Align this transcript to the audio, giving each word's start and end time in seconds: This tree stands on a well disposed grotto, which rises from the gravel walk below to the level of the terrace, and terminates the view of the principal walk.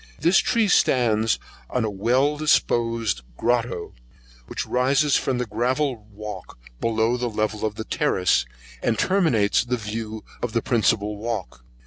This 0.17 0.39
tree 0.39 0.67
stands 0.67 1.37
on 1.69 1.85
a 1.85 1.89
well 1.91 2.35
disposed 2.35 3.21
grotto, 3.37 3.93
which 4.47 4.65
rises 4.65 5.15
from 5.15 5.37
the 5.37 5.45
gravel 5.45 6.07
walk 6.09 6.57
below 6.79 7.11
to 7.17 7.19
the 7.19 7.29
level 7.29 7.63
of 7.63 7.75
the 7.75 7.83
terrace, 7.85 8.47
and 8.81 8.97
terminates 8.97 9.63
the 9.63 9.77
view 9.77 10.23
of 10.41 10.53
the 10.53 10.61
principal 10.63 11.17
walk. 11.17 11.63